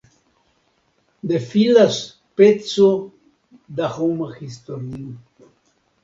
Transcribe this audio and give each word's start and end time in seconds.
Defilas 1.31 1.97
peco 2.39 2.87
da 3.81 3.89
homa 3.97 4.31
historio. 4.39 5.49